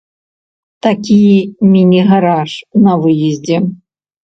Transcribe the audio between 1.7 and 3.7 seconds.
міні-гараж на выездзе.